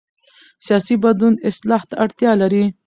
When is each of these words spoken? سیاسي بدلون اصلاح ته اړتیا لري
سیاسي 0.65 0.95
بدلون 1.03 1.33
اصلاح 1.49 1.81
ته 1.89 1.95
اړتیا 2.03 2.31
لري 2.41 2.63